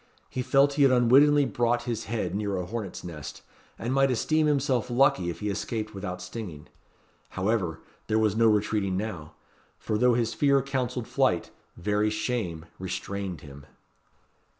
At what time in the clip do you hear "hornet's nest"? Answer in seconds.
2.65-3.43